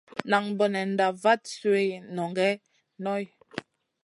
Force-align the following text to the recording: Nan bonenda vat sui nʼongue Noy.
Nan 0.29 0.45
bonenda 0.59 1.07
vat 1.23 1.43
sui 1.57 1.85
nʼongue 2.13 2.49
Noy. 3.03 3.23